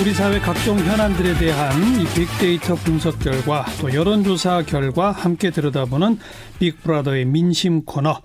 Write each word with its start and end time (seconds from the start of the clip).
우리 0.00 0.14
사회 0.14 0.40
각종 0.40 0.78
현안들에 0.78 1.34
대한 1.34 2.00
이 2.00 2.06
빅데이터 2.14 2.74
분석 2.74 3.18
결과 3.18 3.66
또 3.82 3.92
여론조사 3.92 4.62
결과 4.62 5.12
함께 5.12 5.50
들여다보는 5.50 6.18
빅브라더의 6.58 7.26
민심 7.26 7.84
코너. 7.84 8.18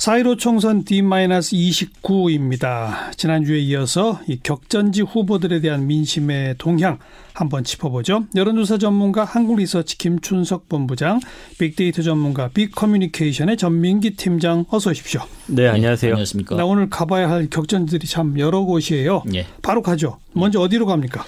4.15 0.00 0.38
총선 0.38 0.82
D-29입니다. 0.82 3.14
지난주에 3.18 3.58
이어서 3.58 4.18
이 4.26 4.40
격전지 4.42 5.02
후보들에 5.02 5.60
대한 5.60 5.86
민심의 5.86 6.54
동향 6.56 6.98
한번 7.34 7.64
짚어보죠. 7.64 8.24
여론조사 8.34 8.78
전문가 8.78 9.24
한국리서치 9.24 9.98
김춘석 9.98 10.70
본부장, 10.70 11.20
빅데이터 11.58 12.00
전문가 12.00 12.48
빅커뮤니케이션의 12.48 13.58
전민기 13.58 14.16
팀장 14.16 14.64
어서 14.70 14.88
오십시오. 14.88 15.20
네, 15.48 15.68
안녕하세요. 15.68 16.12
안녕하십니까. 16.12 16.56
나 16.56 16.64
오늘 16.64 16.88
가봐야 16.88 17.28
할 17.28 17.50
격전지들이 17.50 18.06
참 18.06 18.38
여러 18.38 18.62
곳이에요. 18.62 19.24
예. 19.34 19.44
바로 19.60 19.82
가죠. 19.82 20.16
먼저 20.32 20.60
어디로 20.60 20.86
갑니까? 20.86 21.26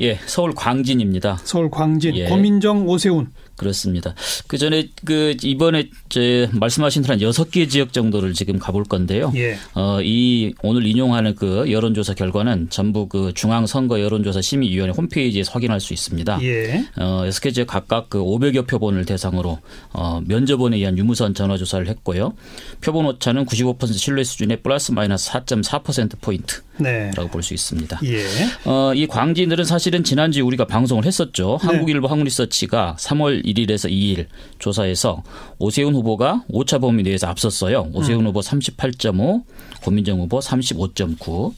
예, 0.00 0.18
서울 0.26 0.52
광진입니다. 0.54 1.38
서울 1.44 1.70
광진, 1.70 2.16
예. 2.16 2.28
고민정, 2.28 2.88
오세훈. 2.88 3.28
그렇습니다. 3.60 4.14
그 4.46 4.56
전에 4.56 4.88
그 5.04 5.36
이번에 5.42 5.90
제 6.08 6.48
말씀하신 6.52 7.04
한 7.04 7.20
여섯 7.20 7.50
개 7.50 7.68
지역 7.68 7.92
정도를 7.92 8.32
지금 8.32 8.58
가볼 8.58 8.84
건데요. 8.84 9.30
예. 9.36 9.58
어, 9.74 10.00
이 10.02 10.54
오늘 10.62 10.86
인용하는 10.86 11.34
그 11.34 11.70
여론조사 11.70 12.14
결과는 12.14 12.70
전부 12.70 13.06
그 13.06 13.32
중앙선거 13.34 14.00
여론조사 14.00 14.40
심의위원회 14.40 14.94
홈페이지에서 14.94 15.52
확인할 15.52 15.78
수 15.78 15.92
있습니다. 15.92 16.38
예. 16.42 16.86
어, 16.98 17.24
여섯 17.26 17.40
개 17.40 17.50
지역 17.50 17.66
각각 17.66 18.08
그 18.08 18.18
500여 18.18 18.66
표본을 18.66 19.04
대상으로 19.04 19.58
어, 19.92 20.22
면접원에 20.24 20.78
의한 20.78 20.96
유무선 20.96 21.34
전화 21.34 21.58
조사를 21.58 21.86
했고요. 21.86 22.32
표본 22.80 23.04
오차는 23.04 23.44
95% 23.44 23.92
신뢰 23.92 24.24
수준의 24.24 24.62
플러스 24.62 24.92
마이너스 24.92 25.30
4.4% 25.32 26.18
포인트. 26.22 26.62
네. 26.80 27.10
라고 27.14 27.28
볼수 27.28 27.54
있습니다. 27.54 28.00
예. 28.04 28.24
어, 28.64 28.92
이 28.94 29.06
광진들은 29.06 29.64
사실은 29.64 30.02
지난주에 30.02 30.42
우리가 30.42 30.66
방송을 30.66 31.04
했었죠. 31.04 31.58
네. 31.60 31.66
한국일보 31.66 32.08
한국리서치가 32.08 32.96
3월 32.98 33.42
1일에서 33.54 33.90
2일 33.90 34.26
조사에서 34.58 35.22
오세훈 35.58 35.94
후보가 35.94 36.44
오차 36.48 36.78
범위 36.78 37.02
내에서 37.02 37.26
앞섰어요. 37.28 37.90
오세훈 37.92 38.26
후보 38.26 38.40
38.5, 38.40 39.42
고민정 39.82 40.20
후보 40.20 40.38
35.9. 40.38 41.52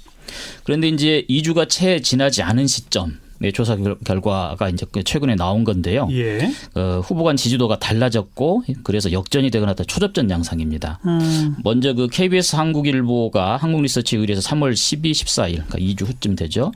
그런데 0.65 0.89
이제 0.89 1.25
2주가 1.29 1.69
채 1.69 2.01
지나지 2.01 2.43
않은 2.43 2.67
시점. 2.67 3.21
의 3.45 3.53
조사 3.53 3.75
결- 3.75 3.99
결과가 4.05 4.69
이제 4.69 4.87
그 4.93 5.03
최근에 5.03 5.35
나온 5.35 5.65
건데요. 5.65 6.07
예. 6.13 6.49
어, 6.77 7.01
후보 7.05 7.25
간 7.25 7.35
지지도가 7.37 7.81
달라졌고 7.81 8.63
그래서 8.85 9.11
역전이 9.11 9.51
되거나 9.51 9.75
다 9.75 9.83
초접전 9.83 10.31
양상입니다. 10.31 11.01
음. 11.05 11.57
먼저 11.65 11.93
그 11.93 12.07
KBS 12.07 12.55
한국일보가 12.55 13.57
한국리서치에 13.57 14.21
의뢰해서 14.21 14.49
3월 14.49 14.77
12, 14.77 15.11
14일, 15.11 15.67
그러니까 15.67 15.79
2주 15.79 16.07
후쯤 16.07 16.37
되죠. 16.37 16.71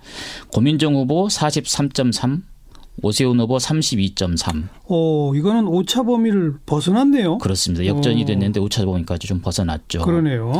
고민정 0.48 0.96
후보 0.96 1.28
43.3, 1.28 2.42
오세훈 3.02 3.38
후보 3.40 3.58
32.3. 3.58 4.68
오, 4.88 5.34
이거는 5.34 5.66
오차 5.66 6.02
범위를 6.02 6.54
벗어났네요. 6.64 7.38
그렇습니다. 7.38 7.84
역전이 7.84 8.22
오. 8.22 8.26
됐는데 8.26 8.60
오차 8.60 8.84
범위까지 8.84 9.26
좀 9.26 9.40
벗어났죠. 9.40 10.02
그러네요. 10.02 10.52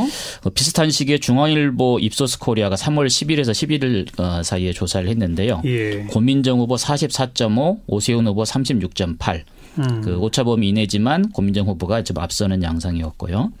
어, 0.43 0.49
비슷한 0.51 0.91
시기에 0.91 1.17
중앙일보 1.17 1.99
입소스 1.99 2.39
코리아가 2.39 2.75
3월 2.75 3.07
10일에서 3.07 3.51
11일 3.51 4.19
어, 4.19 4.43
사이에 4.43 4.71
조사를 4.71 5.07
했는데요. 5.09 5.61
예. 5.65 6.03
고민정 6.09 6.59
후보 6.59 6.75
44.5, 6.75 7.79
오세훈 7.87 8.27
후보 8.27 8.43
36.8. 8.43 9.41
음. 9.79 10.01
그 10.01 10.17
오차 10.17 10.43
범위 10.43 10.69
이내지만 10.69 11.29
고민정 11.31 11.67
후보가 11.67 12.03
좀 12.03 12.17
앞서는 12.19 12.63
양상이었고요. 12.63 13.51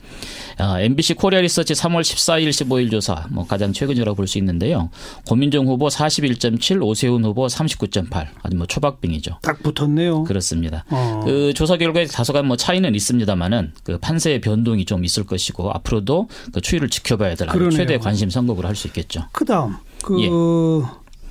아, 0.57 0.81
MBC 0.81 1.13
코리아 1.15 1.41
리서치 1.41 1.73
3월 1.73 2.01
14일, 2.01 2.49
15일 2.49 2.89
조사 2.91 3.25
뭐 3.29 3.45
가장 3.45 3.73
최근이라고 3.73 4.15
볼 4.15 4.27
수 4.27 4.37
있는데요. 4.39 4.89
고민정 5.27 5.67
후보 5.67 5.87
41.7, 5.87 6.83
오세훈 6.83 7.23
후보 7.23 7.45
39.8. 7.47 8.27
아주 8.43 8.57
뭐 8.57 8.65
초박빙이죠. 8.67 9.39
딱 9.41 9.61
붙었네요. 9.63 10.23
그렇습니다. 10.23 10.83
어. 10.89 11.21
그 11.25 11.53
조사 11.53 11.77
결과에 11.77 12.05
다소간 12.05 12.45
뭐 12.47 12.57
차이는 12.57 12.93
있습니다만은 12.95 13.73
그 13.83 13.97
판세의 13.99 14.41
변동이 14.41 14.83
좀 14.85 15.05
있을 15.05 15.23
것이고 15.25 15.71
앞으로도 15.71 16.27
그 16.53 16.61
추이를 16.61 16.89
지켜봐야 16.89 17.35
될. 17.35 17.47
최대 17.71 17.97
관심 17.97 18.29
선거구를 18.29 18.67
할 18.67 18.75
수 18.75 18.87
있겠죠. 18.87 19.23
그다음 19.31 19.75
그 20.03 20.21
예. 20.21 20.27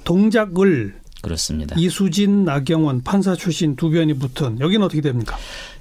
동작을 0.04 0.94
그렇습니다. 1.22 1.74
이수진, 1.78 2.44
나경원 2.44 3.02
판사 3.02 3.34
출신 3.34 3.76
두 3.76 3.90
변이 3.90 4.14
붙은 4.14 4.60
여기는 4.60 4.84
어떻게 4.84 5.00
됩니까? 5.00 5.36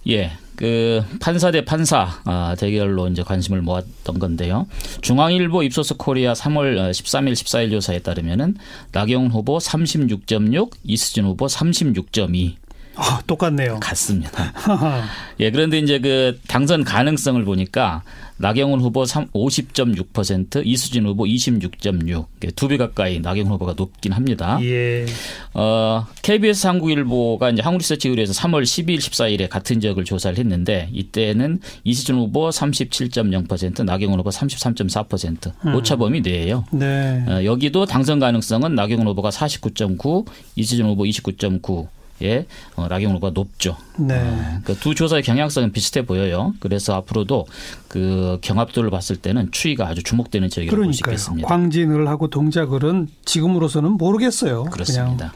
예, 0.08 0.32
그 0.56 1.04
판사 1.20 1.52
대 1.52 1.66
판사 1.66 2.22
아, 2.24 2.56
대결로 2.58 3.08
이제 3.08 3.24
관심을 3.24 3.62
모았던 3.62 4.20
건데요. 4.20 4.68
중앙일보 5.02 5.64
입소스 5.64 5.96
코리아 5.96 6.34
3월 6.34 6.92
13일, 6.92 7.34
14일 7.34 7.72
조사에 7.72 8.00
따르면은 8.00 8.56
나경원 8.92 9.32
후보 9.32 9.58
36.6, 9.58 10.72
이수진 10.84 11.26
후보 11.26 11.46
36.2 11.46 12.56
아, 12.96 13.22
똑같네요. 13.28 13.80
같습니다. 13.82 14.54
예, 15.40 15.52
그런데 15.52 15.80
이제 15.80 16.00
그 16.00 16.40
당선 16.48 16.84
가능성을 16.84 17.44
보니까 17.44 18.04
나경원 18.38 18.82
후보 18.82 19.04
50.6%, 19.04 20.62
이수진 20.66 21.06
후보 21.06 21.24
26.6. 21.26 22.26
두 22.56 22.68
배 22.68 22.78
가까이 22.78 23.20
나경원 23.20 23.54
후보가 23.54 23.74
높긴 23.78 24.12
합니다. 24.12 24.60
예. 24.62 25.06
어, 25.54 26.06
KBS 26.22 26.68
한국일보가 26.68 27.52
이제 27.52 27.62
한국리서치 27.62 28.10
의뢰에서 28.10 28.34
3월 28.34 28.64
12일, 28.64 28.98
14일에 28.98 29.48
같은 29.50 29.80
지역을 29.80 30.04
조사를 30.04 30.38
했는데 30.38 30.90
이때는 30.92 31.60
이수진 31.86 32.16
후보 32.16 32.50
37.0%, 32.50 33.84
나경원 33.86 34.20
후보 34.20 34.30
33.4%. 34.30 35.76
오차 35.76 35.96
범위 35.96 36.22
내예요. 36.22 36.66
네. 36.72 37.24
어, 37.28 37.44
여기도 37.46 37.86
당선 37.86 38.20
가능성은 38.20 38.76
나경원 38.76 39.08
후보가 39.08 39.30
49.9, 39.30 40.26
이수진 40.58 40.86
후보 40.86 41.04
29.9. 41.04 41.88
예, 42.22 42.46
어, 42.76 42.88
후보가 42.88 43.32
높죠. 43.32 43.76
네. 43.98 44.60
그두 44.64 44.96
조사의 44.96 45.24
경향성은 45.24 45.72
비슷해 45.72 46.06
보여요. 46.06 46.54
그래서 46.60 46.96
앞으로도 46.96 47.46
그 47.88 48.38
경합도를 48.42 48.90
봤을 48.90 49.18
때는 49.18 49.50
추이가 49.52 49.88
아주 49.88 50.02
주목되는 50.02 50.50
지역이라고 50.50 50.84
볼 50.84 50.94
수. 50.94 51.02
있겠습니다. 51.06 51.48
광진을 51.48 52.08
하고 52.08 52.30
동작을은 52.30 53.10
지금으로서는 53.26 53.92
모르겠어요. 53.92 54.66
그렇습니다. 54.66 55.34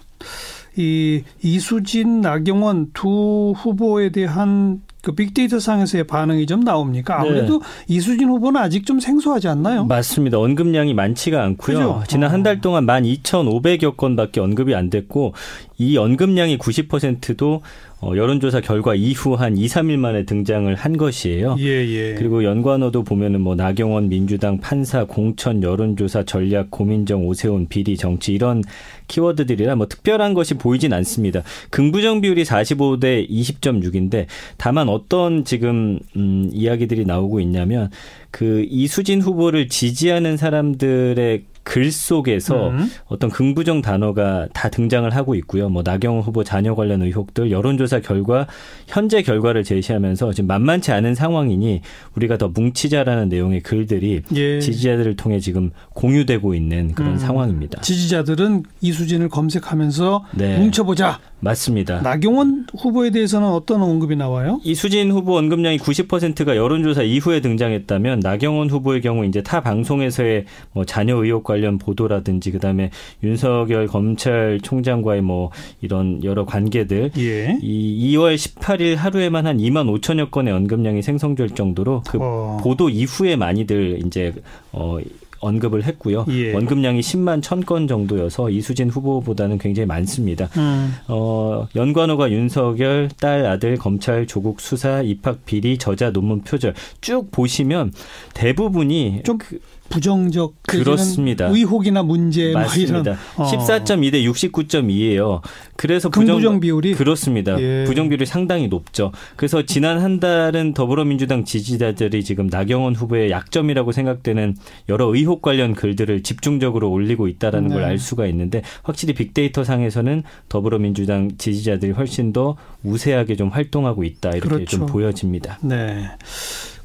이 0.78 1.24
이수진, 1.42 2.22
나경원 2.22 2.92
두 2.94 3.54
후보에 3.58 4.10
대한 4.12 4.82
그 5.02 5.14
빅데이터 5.14 5.60
상에서의 5.60 6.06
반응이 6.06 6.46
좀 6.46 6.60
나옵니까? 6.62 7.22
아무래도 7.22 7.62
이수진 7.88 8.28
후보는 8.30 8.60
아직 8.60 8.86
좀 8.86 9.00
생소하지 9.00 9.48
않나요? 9.48 9.86
맞습니다. 9.86 10.38
언급량이 10.38 10.94
많지가 10.94 11.42
않고요. 11.42 11.78
그죠? 11.78 12.04
지난 12.08 12.30
어. 12.30 12.34
한달 12.34 12.60
동안 12.60 12.86
12,500여 12.86 13.96
건밖에 13.96 14.42
언급이 14.42 14.76
안 14.76 14.90
됐고 14.90 15.34
이 15.80 15.98
언급량이 15.98 16.58
90%도 16.58 17.62
어, 18.02 18.14
여론조사 18.16 18.62
결과 18.62 18.96
이후 18.96 19.34
한 19.34 19.58
2, 19.58 19.66
3일 19.66 19.98
만에 19.98 20.24
등장을 20.24 20.74
한 20.74 20.98
것이에요. 20.98 21.58
예, 21.60 21.66
예. 21.66 22.16
그리고 22.16 22.46
연관어도 22.46 23.04
보면은 23.04 23.42
뭐 23.42 23.56
나경원 23.56 24.08
민주당 24.08 24.58
판사 24.60 25.04
공천 25.04 25.64
여론조사 25.64 26.24
전략 26.24 26.72
고민정 26.72 27.28
오세훈 27.28 27.68
비리 27.68 27.98
정치 27.98 28.34
이런 28.34 28.64
키워드들이라 29.10 29.76
뭐 29.76 29.88
특별한 29.88 30.34
것이 30.34 30.54
보이진 30.54 30.94
않습니다. 30.94 31.44
긍부정 31.72 32.22
비율이 32.22 32.44
45대 32.44 33.30
20.6인데 33.30 34.28
다만 34.58 34.88
어떤 34.88 35.44
지금 35.44 36.00
음 36.16 36.50
이야기들이 36.54 37.04
나오고 37.06 37.42
있냐면 37.42 37.90
그 38.32 38.66
이수진 38.70 39.22
후보를 39.22 39.68
지지하는 39.68 40.38
사람들의 40.38 41.44
글 41.64 41.92
속에서 41.92 42.70
음. 42.70 42.90
어떤 43.06 43.30
긍부정 43.30 43.82
단어가 43.82 44.48
다 44.54 44.70
등장을 44.70 45.10
하고 45.16 45.36
있고요. 45.36 45.70
뭐 45.70 45.84
나경원 45.84 46.24
후보 46.24 46.44
자녀 46.44 46.74
관련 46.76 47.02
의혹들 47.02 47.52
여론조사 47.52 48.00
결과 48.00 48.48
현재 48.88 49.22
결과를 49.22 49.64
제시하면서 49.64 50.34
지금 50.34 50.48
만만치 50.48 50.92
않은 50.92 51.16
상황이니 51.16 51.82
우리가 52.16 52.38
더 52.38 52.48
뭉치자라는 52.48 53.30
내용의 53.30 53.62
글들이 53.62 54.22
예. 54.36 54.60
지지자들을 54.60 55.16
통해 55.16 55.40
지금 55.40 55.72
공유되고 55.94 56.54
있는 56.56 56.94
그런 56.94 57.14
음. 57.14 57.18
상황입니다. 57.18 57.82
지지자들은 57.82 58.64
이수진을 58.82 59.30
검색하면서 59.30 60.26
네. 60.36 60.58
뭉쳐보자. 60.58 61.20
맞습니다. 61.40 62.02
나경원 62.02 62.68
후보에 62.78 63.12
대해서는 63.12 63.48
어떤 63.48 63.82
언급이 63.82 64.16
나와요? 64.16 64.60
이수진 64.64 65.12
후보 65.12 65.38
언급량이 65.38 65.78
90%가 65.78 66.56
여론조사 66.56 67.04
이후에 67.04 67.40
등장했다면 67.42 68.20
나경원 68.20 68.70
후보의 68.70 69.02
경우 69.02 69.26
이제 69.26 69.42
타 69.42 69.62
방송에서의 69.62 70.46
뭐 70.74 70.86
자녀 70.86 71.16
의혹 71.16 71.44
관련 71.44 71.78
보도라든지 71.78 72.52
그다음에 72.52 72.92
윤석열 73.24 73.88
검찰총장과의 73.88 75.22
뭐 75.22 75.52
이런 75.82 76.24
여러 76.24 76.46
관계들 76.46 77.12
예. 77.18 77.58
이 77.62 78.16
2월 78.16 78.36
18일 78.36 78.96
하루에만 78.96 79.48
한 79.48 79.58
2만 79.58 80.00
5천여 80.00 80.32
건의 80.32 80.54
언급량이 80.54 81.02
생성될 81.02 81.52
정도로 81.52 82.04
그 82.08 82.18
어. 82.22 82.58
보도 82.62 82.90
이후에 82.90 83.36
많이들 83.36 84.06
이제 84.06 84.34
어 84.72 84.98
언급을 85.42 85.84
했고요. 85.86 86.26
예. 86.30 86.54
언급량이 86.54 87.00
10만 87.00 87.42
1000건 87.42 87.88
정도여서 87.88 88.50
이수진 88.50 88.90
후보보다는 88.90 89.58
굉장히 89.58 89.88
많습니다. 89.88 90.50
음. 90.58 90.94
어, 91.08 91.68
연관어가 91.76 92.32
윤석열, 92.32 93.10
딸, 93.20 93.46
아들, 93.46 93.78
검찰, 93.78 94.28
조국 94.28 94.60
수사, 94.62 95.02
입학 95.02 95.46
비리, 95.46 95.78
저자, 95.78 96.12
논문 96.12 96.42
표절 96.42 96.74
쭉 97.02 97.32
보시면 97.32 97.94
대부분이 98.34 99.22
좀 99.24 99.38
그- 99.38 99.60
부정적 99.90 100.56
그렇습니다. 100.64 101.48
의혹이나 101.48 102.04
문제 102.04 102.54
맞습니다. 102.54 103.00
이런 103.00 103.18
어. 103.38 103.46
14.2대 103.46 104.24
69.2예요. 104.24 105.42
그래서 105.76 106.10
부정, 106.10 106.36
긍부정 106.36 106.60
비율이 106.60 106.94
그렇습니다. 106.96 107.60
예. 107.60 107.84
부정 107.86 108.10
비율이 108.10 108.26
상당히 108.26 108.68
높죠. 108.68 109.12
그래서 109.36 109.64
지난 109.66 110.00
한 110.00 110.20
달은 110.20 110.74
더불어민주당 110.74 111.46
지지자들이 111.46 112.24
지금 112.24 112.48
나경원 112.48 112.96
후보의 112.96 113.32
약점이라고 113.32 113.92
생각되는 113.92 114.56
여러 114.90 115.14
의혹 115.14 115.42
관련 115.42 115.74
글들을 115.74 116.24
집중적으로 116.24 116.92
올리고 116.92 117.28
있다라는 117.28 117.70
네. 117.70 117.76
걸알 117.76 117.98
수가 117.98 118.28
있는데 118.28 118.62
확실히 118.84 119.14
빅데이터 119.14 119.64
상에서는 119.64 120.24
더불어민주당 120.50 121.32
지지자들이 121.38 121.92
훨씬 121.92 122.34
더 122.34 122.56
우세하게 122.84 123.36
좀 123.36 123.50
활동하고 123.50 124.04
있다 124.04 124.30
이렇게 124.32 124.48
그렇죠. 124.50 124.66
좀 124.66 124.86
보여집니다. 124.86 125.60
네. 125.62 126.10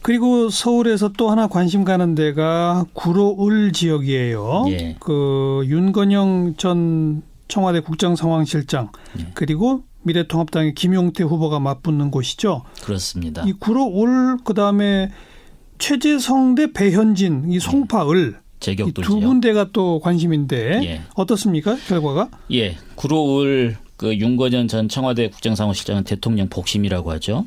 그리고 0.04 0.50
서울에서 0.50 1.12
또 1.16 1.30
하나 1.30 1.46
관심 1.46 1.82
가는 1.82 2.14
데가 2.14 2.84
구로을 2.92 3.72
지역이에요. 3.72 4.66
예. 4.68 4.96
그 5.00 5.62
윤건영 5.64 6.56
전 6.58 7.22
청와대 7.48 7.80
국정상황실장 7.80 8.90
예. 9.18 9.28
그리고 9.32 9.84
미래통합당의 10.02 10.74
김용태 10.74 11.24
후보가 11.24 11.58
맞붙는 11.58 12.10
곳이죠. 12.10 12.64
그렇습니다. 12.82 13.44
이 13.46 13.54
구로을 13.54 14.36
그다음에 14.44 15.10
최재성 15.78 16.54
대 16.54 16.70
배현진 16.70 17.50
이 17.50 17.58
송파을 17.58 18.36
예. 18.68 18.76
두 19.02 19.20
군데가 19.20 19.70
또 19.72 20.00
관심인데 20.00 20.80
예. 20.84 21.00
어떻습니까 21.14 21.76
결과가? 21.88 22.28
예, 22.52 22.76
구로을 22.94 23.78
그 23.96 24.14
윤건현 24.14 24.68
전 24.68 24.90
청와대 24.90 25.30
국정상황실장은 25.30 26.04
대통령 26.04 26.48
복심이라고 26.48 27.10
하죠. 27.12 27.46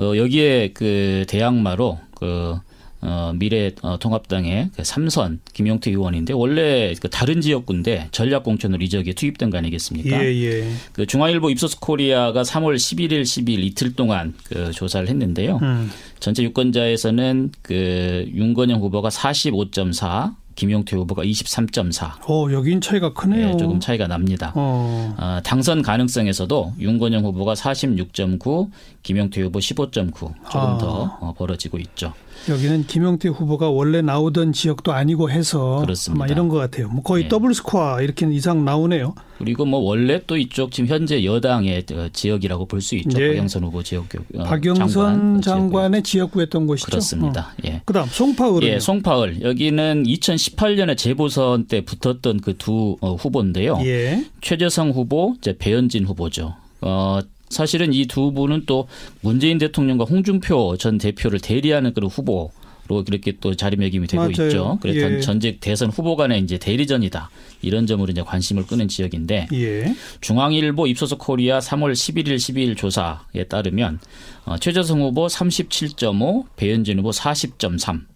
그 0.00 0.16
여기에 0.16 0.70
그 0.72 1.26
대항마로 1.28 1.98
그 2.14 2.58
어, 3.02 3.32
미래 3.34 3.70
어, 3.82 3.98
통합당의 3.98 4.70
그 4.74 4.82
삼선 4.82 5.40
김용태 5.52 5.90
의원인데 5.90 6.32
원래 6.32 6.94
그 7.00 7.10
다른 7.10 7.42
지역군데 7.42 8.08
전략 8.10 8.42
공천으로 8.42 8.82
이 8.82 8.88
지역에 8.88 9.12
투입된 9.12 9.50
거 9.50 9.58
아니겠습니까? 9.58 10.24
예, 10.24 10.34
예. 10.42 10.70
그 10.94 11.04
중앙일보 11.04 11.50
입소스 11.50 11.80
코리아가 11.80 12.42
3월 12.42 12.76
11일, 12.76 13.22
12일 13.22 13.62
이틀 13.64 13.94
동안 13.94 14.34
그 14.44 14.70
조사를 14.72 15.06
했는데요. 15.06 15.58
음. 15.62 15.90
전체 16.18 16.42
유권자에서는 16.44 17.52
그 17.60 18.26
윤건영 18.34 18.80
후보가 18.80 19.10
45.4, 19.10 20.34
김용태 20.60 20.94
후보가 20.94 21.24
23.4. 21.24 22.28
어, 22.28 22.52
여긴 22.52 22.82
차이가 22.82 23.14
크네요. 23.14 23.52
네, 23.52 23.56
조금 23.56 23.80
차이가 23.80 24.06
납니다. 24.06 24.52
어. 24.54 25.14
어, 25.18 25.40
당선 25.42 25.80
가능성에서도 25.80 26.74
윤건영 26.78 27.24
후보가 27.24 27.54
46.9, 27.54 28.70
김용태 29.02 29.40
후보 29.40 29.58
15.9 29.58 30.12
조금 30.12 30.34
아. 30.44 30.76
더 30.78 31.16
어, 31.20 31.32
벌어지고 31.32 31.78
있죠. 31.78 32.12
여기는 32.48 32.86
김용태 32.86 33.28
후보가 33.28 33.68
원래 33.70 34.00
나오던 34.02 34.52
지역도 34.52 34.92
아니고 34.92 35.30
해서 35.30 35.80
그렇습니다. 35.82 36.26
이런 36.26 36.48
것 36.48 36.56
같아요. 36.56 36.88
뭐 36.88 37.02
거의 37.02 37.24
네. 37.24 37.28
더블 37.28 37.54
스코어 37.54 38.00
이렇게 38.02 38.26
이상 38.32 38.64
나오네요. 38.64 39.14
그리고 39.38 39.64
뭐 39.64 39.80
원래 39.80 40.20
또 40.26 40.36
이쪽 40.36 40.70
지금 40.72 40.88
현재 40.88 41.24
여당의 41.24 41.84
어, 41.92 42.08
지역이라고 42.12 42.66
볼 42.66 42.80
수 42.80 42.94
있죠. 42.96 43.18
네. 43.18 43.28
박영선 43.28 43.64
후보 43.64 43.82
지역구. 43.82 44.18
어, 44.36 44.44
박영선 44.44 45.40
장관, 45.42 45.94
의 45.94 46.02
지역구였던 46.02 46.66
곳이죠. 46.66 46.86
그렇습니다. 46.90 47.54
어. 47.58 47.62
예. 47.66 47.82
그다음 47.84 48.06
송파을. 48.08 48.62
예, 48.64 48.78
송파을 48.80 49.42
여기는 49.42 50.04
2018년에 50.04 50.96
재보선 50.96 51.66
때 51.66 51.82
붙었던 51.84 52.40
그 52.40 52.74
두 52.74 52.96
어, 53.00 53.14
후보인데요. 53.14 53.78
예. 53.84 54.24
최재성 54.40 54.90
후보, 54.90 55.34
이제 55.38 55.56
배현진 55.58 56.04
후보죠. 56.06 56.54
어, 56.82 57.20
사실은 57.50 57.92
이 57.92 58.06
두 58.06 58.32
분은 58.32 58.64
또 58.66 58.88
문재인 59.20 59.58
대통령과 59.58 60.04
홍준표 60.04 60.76
전 60.78 60.96
대표를 60.98 61.40
대리하는 61.40 61.92
그런 61.92 62.08
후보 62.08 62.50
로 62.88 63.04
그렇게 63.04 63.34
또 63.40 63.54
자리매김이 63.54 64.08
되고 64.08 64.20
맞아요. 64.24 64.48
있죠. 64.48 64.78
그래서 64.82 65.12
예. 65.12 65.20
전직 65.20 65.60
대선 65.60 65.90
후보 65.90 66.16
간의 66.16 66.40
이제 66.42 66.58
대리전이다. 66.58 67.30
이런 67.62 67.86
점으로 67.86 68.10
이제 68.10 68.20
관심을 68.20 68.66
끄는 68.66 68.88
지역인데 68.88 69.46
예. 69.52 69.94
중앙일보 70.20 70.88
입소서 70.88 71.16
코리아 71.16 71.60
3월 71.60 71.92
11일 71.92 72.34
12일 72.34 72.76
조사에 72.76 73.44
따르면 73.48 74.00
어, 74.44 74.58
최재성 74.58 75.02
후보 75.02 75.28
37.5, 75.28 76.46
배현진 76.56 76.98
후보 76.98 77.10
40.3, 77.10 78.06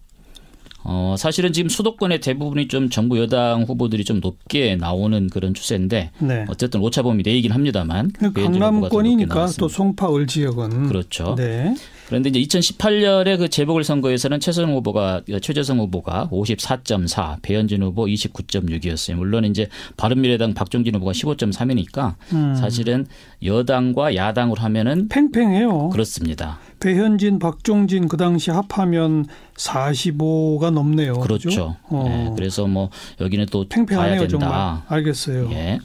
어, 0.87 1.15
사실은 1.17 1.51
지금 1.51 1.67
수도권의 1.67 2.21
대부분이 2.21 2.67
좀 2.67 2.89
정부 2.89 3.19
여당 3.19 3.63
후보들이 3.63 4.05
좀 4.05 4.19
높게 4.19 4.75
나오는 4.75 5.27
그런 5.29 5.55
추세인데 5.55 6.11
네. 6.19 6.45
어쨌든 6.47 6.79
오차범위 6.81 7.23
내이긴 7.25 7.51
합니다만 7.51 8.11
그 8.11 8.31
강남권이니까 8.31 9.47
또 9.57 9.67
송파 9.67 10.15
을 10.15 10.27
지역은 10.27 10.87
그렇죠. 10.87 11.33
네. 11.35 11.73
그런데 12.07 12.29
이제 12.29 12.39
2018년에 12.59 13.37
그 13.37 13.49
재보궐 13.49 13.83
선거에서는 13.83 14.39
최선 14.39 14.69
후보가 14.69 15.21
최재성 15.41 15.79
후보가 15.79 16.29
54.4, 16.31 17.41
배현진 17.41 17.81
후보 17.83 18.05
29.6이었어요. 18.05 19.15
물론 19.15 19.45
이제 19.45 19.67
바른미래당 19.97 20.53
박종진 20.53 20.95
후보가 20.95 21.13
15.3이니까 21.13 22.15
음. 22.33 22.55
사실은 22.55 23.07
여당과 23.43 24.15
야당으로 24.15 24.61
하면은 24.61 25.07
팽팽해요. 25.07 25.89
그렇습니다. 25.89 26.59
배현진, 26.79 27.39
박종진 27.39 28.07
그 28.07 28.17
당시 28.17 28.51
합하면 28.51 29.25
45가 29.57 30.71
넘네요. 30.71 31.19
그렇죠. 31.19 31.77
어. 31.83 32.03
네, 32.07 32.31
그래서 32.35 32.67
뭐 32.67 32.89
여기는 33.19 33.47
또 33.51 33.65
팽팽하네요, 33.67 34.27
정말. 34.27 34.81
알겠어요. 34.87 35.49
예. 35.51 35.79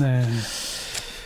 네. 0.00 0.22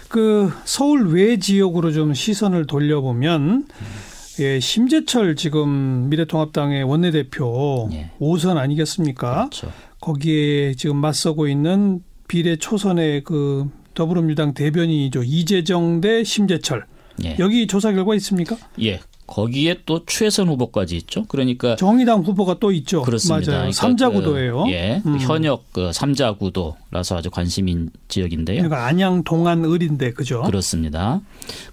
그 0.09 0.53
서울 0.65 1.09
외 1.09 1.39
지역으로 1.39 1.93
좀 1.93 2.15
시선을 2.15 2.67
돌려보면 2.67 3.41
음. 3.43 4.10
예, 4.39 4.61
심재철 4.61 5.37
지금 5.37 6.09
미래통합당의 6.09 6.85
원내대표 6.85 7.89
예. 7.93 8.11
5선 8.21 8.57
아니겠습니까? 8.57 9.49
그렇죠. 9.51 9.73
거기에 10.01 10.75
지금 10.75 10.97
맞서고 10.97 11.49
있는 11.49 12.01
비례 12.29 12.57
초선의 12.57 13.25
그 13.25 13.69
더불어민주당 13.95 14.55
대변인이죠. 14.55 15.25
이재정 15.25 16.01
대 16.01 16.23
심재철. 16.23 16.87
예. 17.25 17.37
여기 17.39 17.67
조사 17.67 17.93
결과 17.93 18.15
있습니까? 18.15 18.57
예. 18.81 19.01
거기에 19.31 19.77
또 19.87 20.05
최선 20.07 20.49
후보까지 20.49 20.97
있죠. 20.97 21.25
그러니까 21.27 21.77
정의당 21.77 22.21
후보가 22.21 22.57
또 22.59 22.73
있죠. 22.73 23.03
그렇습니다. 23.03 23.53
맞아요. 23.53 23.71
그러니까 23.71 23.89
3자 23.89 24.13
구도예요. 24.13 24.65
그, 24.65 24.71
예. 24.73 25.01
음. 25.07 25.19
현역 25.21 25.73
그 25.73 25.91
3자 25.91 26.37
구도라서 26.37 27.17
아주 27.17 27.31
관심인 27.31 27.91
지역인데요. 28.09 28.63
그러니까 28.63 28.87
안양 28.87 29.23
동안 29.23 29.65
을인데 29.65 30.13
그죠? 30.13 30.43
그렇습니다. 30.43 31.21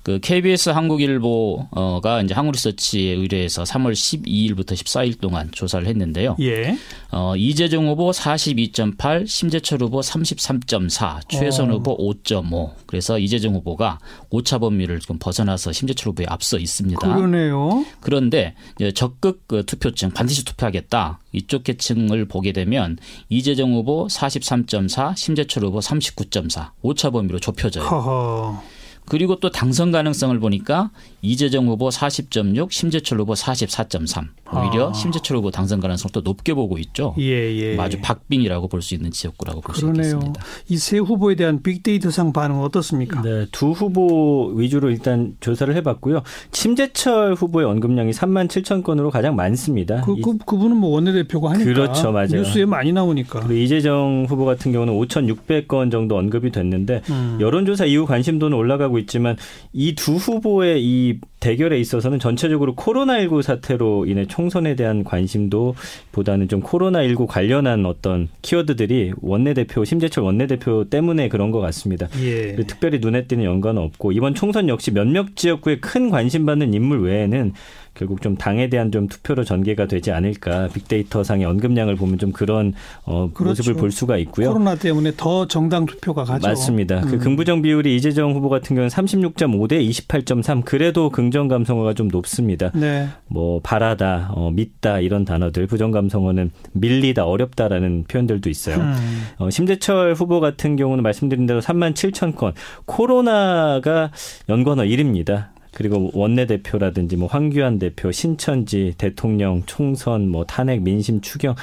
그 0.03 0.19
KBS 0.21 0.69
한국일보가 0.69 2.21
이제 2.23 2.33
한국리서치에 2.35 3.13
의뢰해서 3.13 3.63
3월 3.63 3.93
12일부터 3.93 4.73
14일 4.73 5.19
동안 5.19 5.49
조사를 5.51 5.85
했는데요. 5.87 6.37
예. 6.39 6.77
어, 7.11 7.35
이재정 7.35 7.87
후보 7.87 8.11
42.8, 8.11 9.27
심재철 9.27 9.81
후보 9.81 10.01
33.4, 10.01 11.21
최선 11.27 11.71
어. 11.71 11.73
후보 11.73 11.97
5.5. 11.97 12.71
그래서 12.85 13.17
이재정 13.17 13.55
후보가 13.55 13.97
오차 14.29 14.59
범위를 14.59 14.99
좀 14.99 15.17
벗어나서 15.19 15.71
심재철 15.71 16.11
후보에 16.11 16.25
앞서 16.29 16.59
있습니다. 16.59 16.99
그러네 16.99 17.46
그러네요. 17.49 17.85
그런데 18.01 18.55
적극 18.93 19.47
그 19.47 19.65
투표층 19.65 20.11
반드시 20.11 20.43
투표하겠다 20.45 21.19
이쪽 21.31 21.63
계층을 21.63 22.25
보게 22.25 22.51
되면 22.51 22.97
이재정 23.29 23.73
후보 23.73 24.07
43.4, 24.07 25.15
심재철 25.15 25.63
후보 25.63 25.79
39.4 25.79 26.71
오차 26.81 27.09
범위로 27.09 27.39
좁혀져요. 27.39 27.85
허허. 27.85 28.61
그리고 29.09 29.39
또 29.39 29.49
당선 29.49 29.91
가능성을 29.91 30.37
보니까 30.39 30.91
이재정 31.21 31.67
후보 31.67 31.87
40.6, 31.87 32.71
심재철 32.71 33.21
후보 33.21 33.33
44.3. 33.33 34.27
오히려 34.53 34.89
아. 34.89 34.93
심재철 34.93 35.37
후보 35.37 35.51
당선 35.51 35.79
가능성 35.79 36.11
또 36.13 36.21
높게 36.21 36.53
보고 36.53 36.77
있죠. 36.77 37.13
예, 37.17 37.23
예. 37.55 37.77
아주 37.77 37.99
박빙이라고 38.01 38.67
볼 38.69 38.81
수 38.81 38.93
있는 38.95 39.11
지역구라고 39.11 39.61
볼 39.61 39.75
수 39.75 39.87
있겠습니다. 39.87 40.41
이 40.69 40.77
세 40.77 40.97
후보에 40.99 41.35
대한 41.35 41.61
빅데이터상 41.61 42.31
반응은 42.31 42.63
어떻습니까? 42.63 43.21
네, 43.23 43.45
두 43.51 43.71
후보 43.71 44.53
위주로 44.55 44.89
일단 44.89 45.35
조사를 45.41 45.75
해봤고요. 45.75 46.21
심재철 46.51 47.33
후보의 47.35 47.65
언급량이 47.67 48.11
3만 48.11 48.47
7천 48.47 48.83
건으로 48.83 49.09
가장 49.11 49.35
많습니다. 49.35 50.01
그, 50.01 50.15
그 50.21 50.37
그분은 50.37 50.77
뭐 50.77 50.91
원내대표가 50.91 51.51
하니까 51.51 51.65
그렇죠, 51.65 52.11
맞아요. 52.11 52.27
뉴스에 52.31 52.65
많이 52.65 52.91
나오니까. 52.93 53.39
그리고 53.41 53.53
이재정 53.61 54.25
후보 54.29 54.45
같은 54.45 54.71
경우는 54.71 54.93
5,600건 54.93 55.91
정도 55.91 56.15
언급이 56.17 56.51
됐는데 56.51 57.01
음. 57.09 57.37
여론조사 57.41 57.85
이후 57.85 58.05
관심도는 58.05 58.57
올라가고 58.57 58.97
있지만 58.99 59.35
이 59.73 59.93
두 59.97 60.15
후보의 60.15 60.83
이 60.83 61.19
대결에 61.39 61.79
있어서는 61.79 62.19
전체적으로 62.19 62.75
코로나19 62.75 63.41
사태로 63.41 64.05
인해 64.07 64.25
총선에 64.25 64.75
대한 64.75 65.03
관심도 65.03 65.75
보다는 66.11 66.47
좀 66.47 66.61
코로나19 66.61 67.27
관련한 67.27 67.85
어떤 67.85 68.27
키워드들이 68.41 69.13
원내대표, 69.21 69.85
심재철 69.85 70.23
원내대표 70.23 70.85
때문에 70.89 71.29
그런 71.29 71.51
것 71.51 71.59
같습니다. 71.59 72.07
예. 72.21 72.55
특별히 72.67 72.99
눈에 72.99 73.25
띄는 73.25 73.43
연관은 73.43 73.81
없고 73.81 74.11
이번 74.11 74.33
총선 74.33 74.67
역시 74.67 74.91
몇몇 74.91 75.35
지역구에 75.35 75.79
큰 75.79 76.09
관심 76.09 76.45
받는 76.45 76.73
인물 76.73 77.01
외에는 77.03 77.53
결국 77.97 78.21
좀 78.21 78.37
당에 78.37 78.69
대한 78.69 78.91
좀 78.91 79.07
투표로 79.07 79.43
전개가 79.43 79.87
되지 79.87 80.11
않을까 80.11 80.67
빅데이터 80.73 81.23
상의 81.23 81.45
언급량을 81.45 81.95
보면 81.95 82.19
좀 82.19 82.31
그런 82.31 82.73
어, 83.05 83.31
그렇죠. 83.33 83.61
모습을 83.61 83.73
볼 83.73 83.91
수가 83.91 84.17
있고요. 84.17 84.49
코로나 84.49 84.75
때문에 84.75 85.13
더 85.17 85.47
정당 85.47 85.85
투표가 85.85 86.23
가죠. 86.23 86.47
맞습니다. 86.47 87.01
그 87.01 87.07
음. 87.07 87.11
그 87.11 87.17
긍부정 87.17 87.63
비율이 87.63 87.95
이재정 87.95 88.33
후보 88.33 88.49
같은 88.49 88.75
경우는 88.75 88.89
36.5 88.89 89.67
대 89.67 89.79
28.3 89.79 90.63
그래도 90.63 91.09
긍정 91.09 91.47
감성어가 91.47 91.95
좀 91.95 92.07
높습니다. 92.09 92.71
네. 92.75 93.07
뭐 93.25 93.59
바라다, 93.63 94.31
어, 94.33 94.51
믿다 94.51 94.99
이런 94.99 95.25
단어들 95.25 95.65
부정 95.65 95.89
감성어는 95.91 96.51
밀리다, 96.73 97.25
어렵다라는 97.25 98.05
표현들도 98.07 98.49
있어요. 98.49 98.77
음. 98.77 98.95
어, 99.39 99.49
심재철 99.49 100.13
후보 100.13 100.39
같은 100.39 100.75
경우는 100.75 101.03
말씀드린 101.03 101.47
대로 101.47 101.61
3만 101.61 101.93
7천 101.93 102.35
건 102.35 102.53
코로나가 102.85 104.11
연관어 104.49 104.83
1입니다. 104.83 105.56
그리고 105.77 106.09
원내대표라든지 106.15 107.17
뭐 107.17 107.27
황교안 107.27 107.77
대표, 107.77 108.11
신천지, 108.11 108.95
대통령, 108.97 109.61
총선, 109.67 110.27
뭐 110.27 110.43
탄핵, 110.43 110.81
민심 110.81 111.21
추경. 111.21 111.53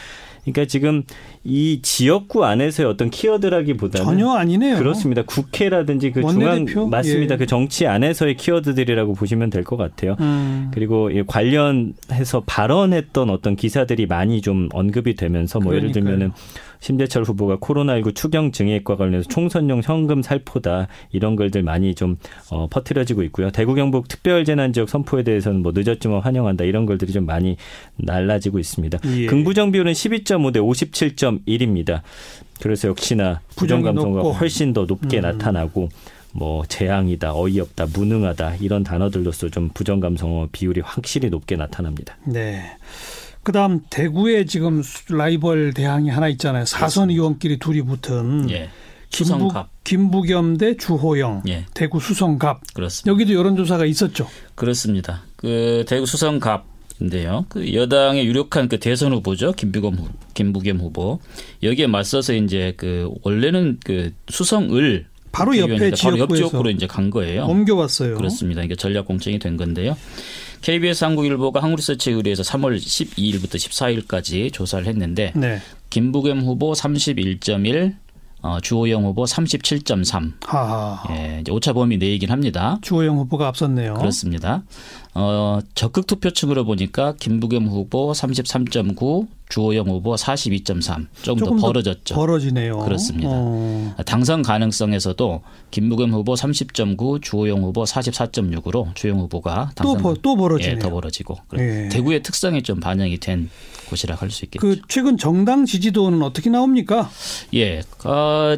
그러니까 0.44 0.66
지금 0.66 1.02
이 1.42 1.80
지역구 1.83 2.44
안에서의 2.44 2.88
어떤 2.88 3.11
키워드라기보다는 3.11 4.04
전혀 4.04 4.30
아니네요. 4.30 4.76
그렇습니다. 4.76 5.23
국회라든지 5.23 6.12
그 6.12 6.21
원내대표? 6.23 6.66
중앙 6.66 6.90
맞습니다. 6.90 7.35
예. 7.35 7.38
그 7.38 7.47
정치 7.47 7.88
안에서의 7.88 8.37
키워드들이라고 8.37 9.14
보시면 9.14 9.50
될 9.50 9.64
것 9.64 9.76
같아요. 9.76 10.14
음. 10.21 10.71
그리고 10.73 11.11
관련해서 11.26 12.44
발언했던 12.47 13.30
어떤 13.30 13.56
기사들이 13.56 14.06
많이 14.06 14.42
좀 14.42 14.68
언급이 14.73 15.16
되면서 15.16 15.59
뭐 15.59 15.71
그러니까요. 15.73 15.90
예를 15.90 15.92
들면은 15.92 16.33
심재철 16.85 17.25
후보가 17.25 17.57
코로나19 17.57 18.14
추경 18.14 18.53
증액과 18.53 18.97
관련해서 18.97 19.26
총선용 19.31 19.81
현금 19.83 20.21
살포다 20.21 20.88
이런 21.12 21.35
글들 21.35 21.62
많이 21.62 21.95
좀 21.95 22.19
어, 22.50 22.67
퍼뜨려지고 22.69 23.23
있고요. 23.25 23.50
대구 23.50 23.75
경북 23.75 24.07
특별재난지역 24.07 24.91
선포에 24.91 25.23
대해서는 25.23 25.62
뭐 25.62 25.73
늦었지만 25.75 26.21
환영한다 26.21 26.64
이런 26.64 26.85
글들이 26.85 27.12
좀 27.12 27.25
많이 27.25 27.57
날라지고 27.97 28.59
있습니다. 28.59 28.99
예. 29.17 29.26
긍부정 29.26 29.73
비율은 29.73 29.93
12.5 29.93 30.53
대 30.53 30.61
57.1입니다. 30.61 32.03
그래서 32.61 32.88
역시나 32.88 33.41
부정 33.57 33.81
감성가 33.81 34.21
훨씬 34.33 34.75
더 34.75 34.85
높게 34.85 35.21
음. 35.21 35.23
나타나고 35.23 35.88
뭐 36.33 36.67
재앙이다, 36.67 37.35
어이없다, 37.35 37.87
무능하다 37.95 38.57
이런 38.57 38.85
단어들로서 38.85 39.49
좀 39.49 39.71
부정 39.73 40.00
감성 40.00 40.47
비율이 40.53 40.83
확실히 40.83 41.31
높게 41.31 41.57
나타납니다. 41.57 42.19
네. 42.26 42.62
그다음 43.45 43.81
대구에 43.91 44.45
지금 44.47 44.83
라이벌 45.09 45.75
대항이 45.75 46.09
하나 46.11 46.29
있잖아요. 46.29 46.65
사선 46.65 47.11
의원끼리 47.11 47.59
둘이 47.59 47.83
붙은 47.83 48.51
예. 48.51 48.71
김부, 49.11 49.49
김부 49.85 50.23
겸 50.23 50.57
대 50.59 50.77
주호영 50.77 51.43
예. 51.47 51.67
대구 51.75 52.01
수성갑. 52.01 52.75
그렇습니다. 52.75 53.13
여기도 53.13 53.35
여론조사가 53.39 53.85
있었죠. 53.87 54.27
그렇습니다. 54.57 55.23
그 55.37 55.85
대구 55.87 56.07
수성갑 56.07 56.65
인데요. 57.01 57.45
그 57.49 57.75
여당의 57.75 58.27
유력한 58.27 58.69
그 58.69 58.79
대선 58.81 59.13
후보죠. 59.13 59.53
김부겸 59.53 59.95
후, 59.95 60.09
김부겸 60.35 60.79
후보. 60.81 61.21
여기에 61.63 61.87
맞서서 61.89 62.35
이제 62.35 62.73
그 62.77 63.11
원래는 63.23 63.79
그 63.85 64.13
수성을 64.29 65.07
바로 65.33 65.59
옆에 65.59 65.91
바로 66.01 66.19
옆 66.19 66.35
지역으로 66.35 66.71
이제 66.71 66.87
간 66.87 67.11
거예요. 67.11 67.47
옮겨왔어요. 67.47 68.17
그렇습니다. 68.17 68.63
이게 68.63 68.77
전략 68.77 69.07
공천이 69.07 69.41
된 69.41 69.57
건데요. 69.57 69.97
KBS 70.64 71.04
한국일보가 71.04 71.62
한국리서치에 71.62 72.14
의뢰해서 72.14 72.42
3월 72.42 72.78
12일부터 72.78 73.56
14일까지 73.56 74.50
조사를 74.50 74.87
했는데 74.87 75.30
네. 75.37 75.59
김부겸 75.90 76.40
후보 76.40 76.73
31.1, 76.73 77.94
어, 78.40 78.61
주호영 78.61 79.04
후보 79.04 79.25
37.3. 79.25 80.33
하하. 80.47 81.02
예, 81.11 81.40
이제 81.42 81.52
오차 81.52 81.75
범위 81.75 81.99
내이긴 81.99 82.30
합니다. 82.30 82.78
주호영 82.80 83.18
후보가 83.18 83.47
앞섰네요. 83.49 83.94
그렇습니다. 83.94 84.62
어, 85.12 85.61
적극 85.75 86.06
투표층으로 86.06 86.64
보니까 86.64 87.12
김부겸 87.21 87.66
후보 87.66 88.12
33.9, 88.12 89.26
주호영 89.54 89.87
후보 89.87 90.16
42.3. 90.16 91.06
조금, 91.23 91.44
더 91.46 91.54
벌어졌죠. 91.54 92.16
벌어지네요. 92.16 92.78
그렇습니다. 92.78 93.28
어. 93.30 93.94
당선 94.04 94.42
가능성에서도 94.42 95.42
김부겸 95.70 96.12
후보 96.12 96.34
30.9, 96.34 97.23
주호영 97.23 97.62
후보 97.62 97.84
44.6으로 97.84 98.92
주호영 98.96 99.20
후보가 99.20 99.70
당선 99.76 100.02
또, 100.02 100.14
또 100.14 100.34
벌어지네요. 100.34 100.75
예, 100.75 100.78
더 100.80 100.90
벌어지고. 100.90 101.37
예. 101.58 101.88
대구의 101.88 102.25
특성이 102.25 102.62
좀 102.64 102.80
반영이 102.80 103.18
된 103.18 103.49
곳이라 103.90 104.16
할 104.16 104.28
수 104.32 104.44
있겠죠. 104.46 104.61
그 104.61 104.80
최근 104.88 105.16
정당 105.16 105.66
지지도는 105.66 106.23
어떻게 106.23 106.50
나옵니까? 106.50 107.08
예. 107.54 107.82
어, 108.04 108.56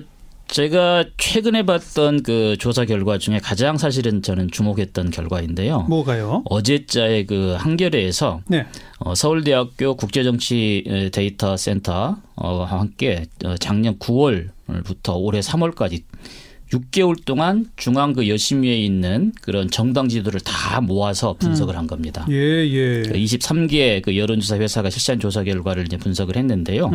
제가 0.48 1.04
최근에 1.16 1.64
봤던 1.64 2.22
그 2.22 2.56
조사 2.58 2.84
결과 2.84 3.18
중에 3.18 3.38
가장 3.40 3.76
사실은 3.78 4.22
저는 4.22 4.50
주목했던 4.50 5.10
결과인데요. 5.10 5.82
뭐가요? 5.82 6.42
어제자의 6.46 7.26
그 7.26 7.56
한겨레에서 7.58 8.42
네. 8.46 8.66
어, 8.98 9.14
서울대학교 9.14 9.96
국제정치 9.96 11.10
데이터 11.12 11.56
센터와 11.56 12.16
함께 12.66 13.24
어, 13.44 13.56
작년 13.58 13.98
9월부터 13.98 15.16
올해 15.16 15.40
3월까지 15.40 16.02
6개월 16.72 17.24
동안 17.24 17.66
중앙 17.76 18.12
그 18.12 18.28
여심위에 18.28 18.76
있는 18.76 19.32
그런 19.40 19.70
정당 19.70 20.08
지도를 20.08 20.40
다 20.40 20.80
모아서 20.80 21.34
분석을 21.34 21.74
음. 21.74 21.78
한 21.78 21.86
겁니다. 21.86 22.26
예, 22.28 22.34
예. 22.34 23.02
23개 23.02 24.02
그 24.02 24.16
여론조사 24.16 24.56
회사가 24.56 24.90
실시한 24.90 25.20
조사 25.20 25.44
결과를 25.44 25.84
이제 25.86 25.96
분석을 25.96 26.36
했는데요. 26.36 26.90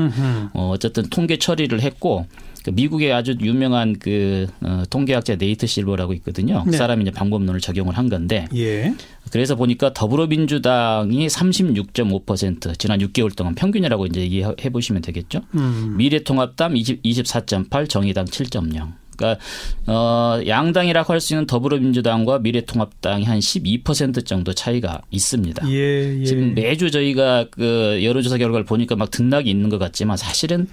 어, 0.53 0.72
어쨌든 0.74 1.03
통계 1.10 1.38
처리를 1.38 1.81
했고 1.81 2.25
그 2.63 2.70
미국의 2.70 3.12
아주 3.12 3.36
유명한 3.41 3.98
그 3.98 4.48
어, 4.62 4.84
통계학자 4.89 5.36
네이트 5.36 5.65
실버라고 5.68 6.13
있거든요. 6.15 6.60
그 6.63 6.65
네. 6.65 6.72
그 6.72 6.77
사람이 6.77 7.01
이제 7.03 7.12
방법론을 7.12 7.60
적용을 7.60 7.98
한 7.98 8.10
건데. 8.10 8.48
예. 8.56 8.94
그래서 9.32 9.56
보니까 9.56 9.94
더불어민주당이 9.94 11.27
36.5% 11.27 12.77
지난 12.77 13.00
6개월 13.00 13.36
동안 13.36 13.56
평균이라고 13.56 14.06
이제 14.08 14.25
이해해 14.25 14.70
보시면 14.72 15.01
되겠죠. 15.01 15.41
음. 15.56 15.96
미래통합당 15.98 16.77
20, 16.77 17.03
24.8, 17.03 17.89
정의당 17.89 18.25
7.0. 18.25 19.01
그러니까 19.18 19.39
어 19.86 20.39
양당이라고 20.48 21.13
할 21.13 21.22
수 21.22 21.34
있는 21.34 21.46
더불어민주당과 21.46 22.39
미래통합당이 22.39 23.24
한 23.25 23.38
12% 23.38 24.25
정도 24.25 24.53
차이가 24.53 25.01
있습니다. 25.12 25.70
예, 25.70 26.20
예. 26.22 26.25
지금 26.25 26.56
매주 26.56 26.89
저희가 26.89 27.46
그 27.51 28.00
여론조사 28.03 28.38
결과를 28.38 28.65
보니까 28.65 28.96
막 28.96 29.12
등락이 29.12 29.48
있는 29.50 29.70
것 29.70 29.77
같지만 29.77 30.18
사실은 30.18 30.68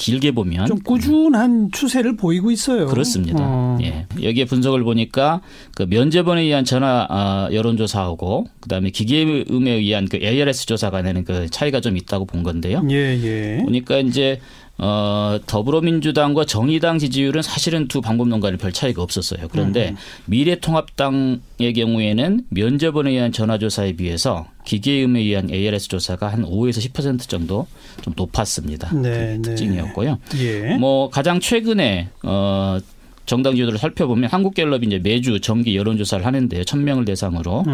길게 0.00 0.32
보면 0.32 0.66
좀 0.66 0.78
꾸준한 0.78 1.70
추세를 1.72 2.16
보이고 2.16 2.50
있어요. 2.50 2.86
그렇습니다. 2.86 3.38
어. 3.42 3.78
예. 3.82 4.06
여기에 4.22 4.46
분석을 4.46 4.82
보니까 4.82 5.42
그 5.76 5.82
면접원에 5.82 6.40
의한 6.40 6.64
전화 6.64 7.06
어, 7.10 7.52
여론조사하고 7.52 8.46
그다음에 8.60 8.90
기계음에 8.90 9.70
의한 9.70 10.08
그 10.08 10.16
ARS 10.16 10.66
조사가 10.66 11.02
내는 11.02 11.24
그 11.24 11.48
차이가 11.50 11.80
좀 11.80 11.98
있다고 11.98 12.24
본 12.24 12.42
건데요. 12.42 12.82
예, 12.90 12.96
예. 12.96 13.62
보니까 13.62 13.98
이제 13.98 14.40
어, 14.82 15.38
더불어민주당과 15.46 16.46
정의당 16.46 16.98
지지율은 16.98 17.42
사실은 17.42 17.86
두 17.86 18.00
방법론과는 18.00 18.56
별 18.56 18.72
차이가 18.72 19.02
없었어요. 19.02 19.48
그런데 19.50 19.90
음. 19.90 19.96
미래통합당의 20.24 21.74
경우에는 21.74 22.44
면접원에 22.48 23.10
의한 23.10 23.30
전화조사에 23.30 23.92
비해서 23.92 24.46
기계음에 24.64 25.20
의한 25.20 25.50
ARS 25.50 25.88
조사가 25.88 26.28
한 26.28 26.44
5에서 26.44 26.78
10% 26.92 27.28
정도 27.28 27.66
좀 28.00 28.14
높았습니다. 28.16 28.94
네, 28.94 29.36
그 29.36 29.42
특징이었고요. 29.42 30.18
네. 30.30 30.44
예. 30.44 30.76
뭐 30.76 31.10
가장 31.10 31.40
최근에 31.40 32.08
어 32.22 32.78
정당 33.26 33.52
지지도를 33.54 33.78
살펴보면 33.78 34.28
한국갤럽이 34.30 34.86
이제 34.86 34.98
매주 34.98 35.40
정기 35.40 35.76
여론조사를 35.76 36.24
하는데요. 36.26 36.62
1000명을 36.62 37.06
대상으로 37.06 37.64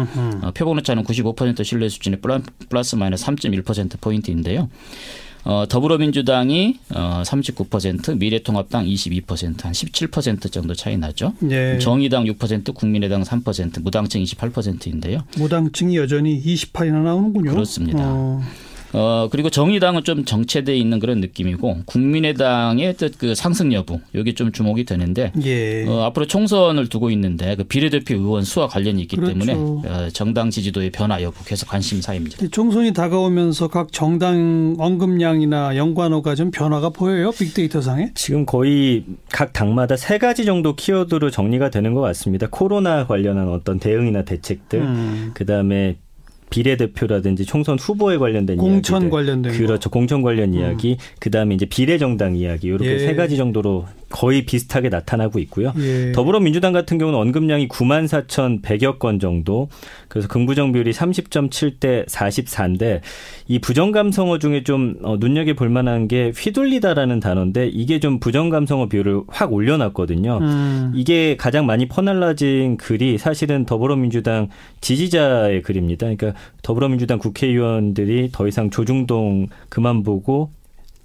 어, 0.43 0.51
표본 0.53 0.77
오차는 0.77 1.03
95% 1.03 1.63
신뢰 1.63 1.89
수준의 1.89 2.19
플러스 2.69 2.95
마이너스 2.95 3.25
3.1% 3.25 3.99
포인트인데요. 3.99 4.69
어, 5.47 5.65
더불어민주당이 5.65 6.77
어, 6.93 7.21
39%, 7.25 8.17
미래통합당 8.17 8.85
22%한 8.85 9.71
17% 9.71 10.51
정도 10.51 10.73
차이 10.73 10.97
나죠. 10.97 11.33
네. 11.39 11.79
정의당 11.79 12.25
6%, 12.25 12.75
국민의당 12.75 13.23
3%, 13.23 13.81
무당층 13.81 14.21
28%인데요. 14.21 15.19
무당층이 15.37 15.95
여전히 15.95 16.43
28이나 16.43 17.01
나오는군요. 17.01 17.51
그렇습니다. 17.51 17.99
어. 18.01 18.41
어 18.93 19.27
그리고 19.31 19.49
정의당은 19.49 20.03
좀 20.03 20.25
정체돼 20.25 20.75
있는 20.75 20.99
그런 20.99 21.19
느낌이고 21.19 21.79
국민의당의 21.85 22.95
그 23.17 23.35
상승 23.35 23.73
여부 23.73 23.99
여기 24.15 24.33
좀 24.33 24.51
주목이 24.51 24.85
되는데 24.85 25.31
예. 25.43 25.85
어, 25.87 26.03
앞으로 26.03 26.27
총선을 26.27 26.87
두고 26.87 27.09
있는데 27.11 27.55
그 27.55 27.63
비례대표 27.63 28.15
의원 28.15 28.43
수와 28.43 28.67
관련이 28.67 29.01
있기 29.03 29.17
그렇죠. 29.17 29.33
때문에 29.33 29.53
어, 29.53 30.09
정당 30.13 30.49
지지도의 30.49 30.91
변화 30.91 31.21
여부 31.21 31.43
계속 31.43 31.67
관심사입니다. 31.69 32.47
총선이 32.51 32.93
다가오면서 32.93 33.67
각 33.67 33.91
정당 33.91 34.75
언급량이나 34.79 35.75
연관어가 35.75 36.35
좀 36.35 36.51
변화가 36.51 36.89
보여요 36.89 37.31
빅데이터 37.31 37.81
상에? 37.81 38.11
지금 38.15 38.45
거의 38.45 39.03
각 39.29 39.53
당마다 39.53 39.97
세 39.97 40.17
가지 40.17 40.45
정도 40.45 40.75
키워드로 40.75 41.31
정리가 41.31 41.69
되는 41.69 41.93
것 41.93 42.01
같습니다. 42.01 42.47
코로나 42.49 43.05
관련한 43.05 43.49
어떤 43.49 43.79
대응이나 43.79 44.23
대책들, 44.23 44.79
음. 44.79 45.31
그 45.33 45.45
다음에 45.45 45.97
비례대표라든지 46.49 47.45
총선 47.45 47.77
후보에 47.77 48.17
관련된 48.17 48.57
공천 48.57 49.03
이야기들. 49.03 49.09
관련된 49.11 49.51
그렇죠. 49.53 49.89
공천 49.89 50.21
관련 50.21 50.53
음. 50.53 50.59
이야기. 50.59 50.97
그다음에 51.19 51.55
이제 51.55 51.65
비례정당 51.65 52.35
이야기. 52.35 52.67
이렇게 52.67 52.93
예. 52.93 52.99
세 52.99 53.15
가지 53.15 53.37
정도로 53.37 53.85
거의 54.09 54.45
비슷하게 54.45 54.89
나타나고 54.89 55.39
있고요. 55.39 55.73
예. 55.79 56.11
더불어민주당 56.13 56.73
같은 56.73 56.97
경우는 56.97 57.19
언급량이 57.19 57.67
9만 57.67 58.07
4천 58.07 58.61
100여 58.61 58.99
건 58.99 59.19
정도. 59.19 59.69
그래서 60.07 60.27
긍부정 60.27 60.71
비율이 60.71 60.91
30.7대 60.91 62.07
44인데 62.07 63.01
이 63.47 63.59
부정 63.59 63.91
감성어 63.91 64.39
중에 64.39 64.63
좀 64.63 64.95
어, 65.03 65.17
눈여겨 65.17 65.53
볼 65.53 65.69
만한 65.69 66.07
게 66.07 66.31
휘둘리다라는 66.35 67.19
단어인데 67.19 67.67
이게 67.67 67.99
좀 67.99 68.19
부정 68.19 68.49
감성어 68.49 68.87
비율을 68.87 69.21
확 69.27 69.53
올려놨거든요. 69.53 70.37
음. 70.41 70.91
이게 70.95 71.35
가장 71.37 71.65
많이 71.65 71.87
퍼날라진 71.87 72.77
글이 72.77 73.17
사실은 73.17 73.65
더불어민주당 73.65 74.49
지지자의 74.81 75.61
글입니다. 75.61 76.07
그러니까 76.07 76.33
더불어민주당 76.61 77.19
국회의원들이 77.19 78.29
더 78.31 78.47
이상 78.47 78.69
조중동 78.69 79.47
그만 79.69 80.03
보고 80.03 80.51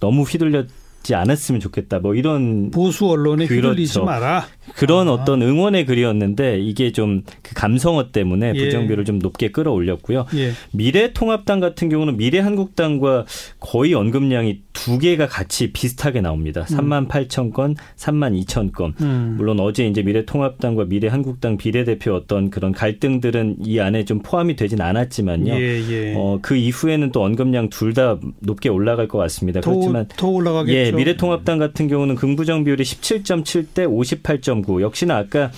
너무 0.01 0.23
휘둘렸 0.23 0.67
지 1.03 1.15
않았으면 1.15 1.61
좋겠다. 1.61 1.99
뭐 1.99 2.15
이런 2.15 2.71
보수 2.71 3.09
언론에 3.09 3.47
그렇죠. 3.47 3.69
휘둘리지 3.69 4.01
마라. 4.01 4.47
그런 4.77 5.09
아. 5.09 5.13
어떤 5.13 5.43
응원의 5.43 5.87
글이었는데 5.87 6.61
이게 6.61 6.93
좀 6.93 7.23
그 7.43 7.55
감성어 7.55 8.11
때문에 8.13 8.53
예. 8.55 8.65
부정비율을 8.65 9.05
좀 9.05 9.19
높게 9.19 9.51
끌어올렸고요. 9.51 10.27
예. 10.37 10.53
미래통합당 10.73 11.61
같은 11.61 11.89
경우는 11.89 12.17
미래한국당과 12.17 13.25
거의 13.61 13.95
언급량이 13.95 14.61
두 14.73 14.99
개가 14.99 15.27
같이 15.27 15.73
비슷하게 15.73 16.21
나옵니다. 16.21 16.65
3만 16.65 17.09
8천 17.09 17.53
건, 17.53 17.75
3만 17.97 18.41
2천 18.45 18.73
건. 18.73 18.95
음. 19.01 19.35
물론 19.37 19.61
어제 19.61 19.87
이제 19.87 20.03
미래통합당과 20.03 20.87
미래한국당 20.87 21.57
비례대표 21.57 22.15
어떤 22.15 22.51
그런 22.51 22.73
갈등들은 22.73 23.57
이 23.65 23.79
안에 23.81 24.05
좀 24.05 24.21
포함이 24.21 24.57
되진 24.57 24.81
않았지만요. 24.81 25.53
예, 25.55 25.83
예. 25.91 26.15
어, 26.17 26.39
그 26.41 26.57
이후에는 26.57 27.13
또 27.13 27.23
언급량 27.23 27.69
둘 27.69 27.93
다 27.93 28.19
높게 28.41 28.71
올라갈 28.71 29.07
것 29.07 29.19
같습니다. 29.19 29.61
더, 29.61 29.71
그렇지만 29.71 30.07
더 30.17 30.27
올라가겠죠. 30.29 30.92
예, 30.93 30.97
미래통합당 30.97 31.59
같은 31.59 31.89
경우는 31.89 32.15
긍부정 32.15 32.65
비율이 32.65 32.85
17.7 32.85 33.75
대 33.75 33.87
58.9. 33.87 34.81
역시나 34.83 35.17
아까 35.17 35.51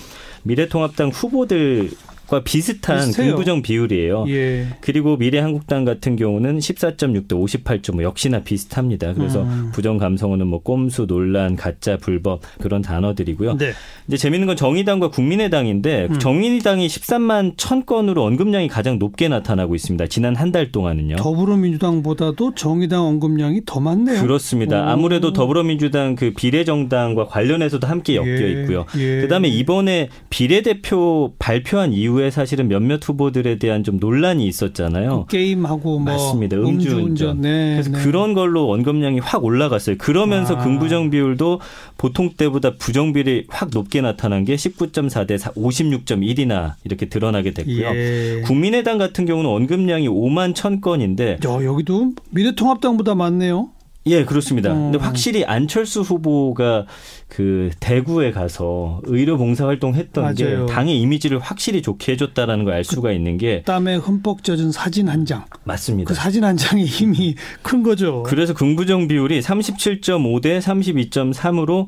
미래통합당 0.43 1.09
후보들 1.09 1.91
과 2.27 2.41
비슷한 2.43 2.97
비슷해요. 3.07 3.31
긍부정 3.35 3.61
비율이에요. 3.61 4.25
예. 4.29 4.65
그리고 4.81 5.15
미래한국당 5.17 5.85
같은 5.85 6.15
경우는 6.15 6.57
14.6대 6.57 7.29
58.5 7.29 8.01
역시나 8.01 8.39
비슷합니다. 8.41 9.13
그래서 9.13 9.43
음. 9.43 9.69
부정 9.73 9.97
감성어는 9.97 10.47
뭐 10.47 10.61
꼼수, 10.63 11.05
논란, 11.05 11.55
가짜, 11.55 11.97
불법 11.97 12.41
그런 12.59 12.81
단어들이고요. 12.81 13.57
네. 13.57 13.73
이제 14.07 14.17
재밌는 14.17 14.47
건 14.47 14.55
정의당과 14.55 15.09
국민의당인데 15.09 16.07
음. 16.09 16.19
정의당이 16.19 16.87
13만 16.87 17.55
1천 17.55 17.85
건으로 17.85 18.23
언급량이 18.23 18.67
가장 18.67 18.97
높게 18.99 19.27
나타나고 19.27 19.75
있습니다. 19.75 20.07
지난 20.07 20.35
한 20.35 20.55
달 20.55 20.71
동안은요. 20.71 21.17
더불어민주당보다도 21.17 22.55
정의당 22.55 23.03
언급량이 23.05 23.61
더 23.65 23.79
많네요. 23.81 24.21
그렇습니다. 24.21 24.85
오. 24.85 24.89
아무래도 24.89 25.33
더불어민주당 25.33 26.15
그 26.15 26.31
비례정당과 26.33 27.25
관련해서도 27.27 27.85
함께 27.87 28.15
엮여 28.15 28.41
예, 28.41 28.61
있고요. 28.61 28.85
예. 28.97 29.19
그다음에 29.21 29.49
이번에 29.49 30.07
비례대표 30.29 31.33
발표한 31.39 31.91
이후 31.91 32.14
에 32.21 32.31
사실은 32.31 32.67
몇몇 32.67 33.07
후보들에 33.07 33.57
대한 33.57 33.83
좀 33.83 33.97
논란이 33.99 34.47
있었잖아요. 34.47 35.25
그 35.27 35.37
게임하고 35.37 35.99
뭐 35.99 36.13
맞습니다. 36.13 36.57
음주운전. 36.57 36.99
음주운전. 36.99 37.41
네, 37.41 37.73
그래서 37.73 37.91
네. 37.91 38.03
그런 38.03 38.33
걸로 38.33 38.71
언급량이 38.71 39.19
확 39.19 39.43
올라갔어요. 39.43 39.97
그러면서 39.97 40.55
아. 40.55 40.63
긍부정 40.63 41.09
비율도 41.09 41.59
보통 41.97 42.31
때보다 42.35 42.75
부정 42.77 43.13
비율이 43.13 43.45
확 43.49 43.69
높게 43.73 44.01
나타난 44.01 44.45
게 44.45 44.55
19.4 44.55 45.27
대 45.27 45.35
56.1이나 45.35 46.73
이렇게 46.83 47.07
드러나게 47.07 47.51
됐고요. 47.51 47.87
예. 47.95 48.41
국민의당 48.45 48.97
같은 48.97 49.25
경우는 49.25 49.49
언급량이 49.49 50.07
5만 50.07 50.53
1천 50.53 50.81
건인데 50.81 51.37
야, 51.45 51.63
여기도 51.63 52.13
미래통합당보다 52.31 53.15
많네요. 53.15 53.69
예, 54.07 54.23
그렇습니다. 54.23 54.71
어. 54.71 54.73
근데 54.75 54.97
확실히 54.99 55.43
안철수 55.45 56.01
후보가 56.01 56.85
그 57.27 57.71
대구에 57.79 58.31
가서 58.31 59.01
의료 59.05 59.35
봉사 59.37 59.65
활동했던 59.65 60.35
게 60.35 60.43
맞아요. 60.45 60.65
당의 60.67 60.99
이미지를 61.01 61.39
확실히 61.39 61.81
좋게 61.81 62.11
해줬다라는 62.11 62.65
걸 62.65 62.75
알 62.75 62.83
수가 62.83 63.11
있는 63.13 63.37
게 63.37 63.63
땀에 63.63 63.95
흠뻑 63.95 64.43
젖은 64.43 64.71
사진 64.71 65.07
한 65.09 65.25
장. 65.25 65.45
맞습니다. 65.63 66.07
그 66.07 66.13
사진 66.13 66.43
한 66.43 66.55
장의 66.57 66.85
힘이 66.85 67.35
큰 67.63 67.81
거죠. 67.83 68.21
그래서 68.23 68.53
긍부정 68.53 69.07
비율이 69.07 69.39
37.5 69.41 70.41
대 70.41 70.59
32.3으로 70.59 71.87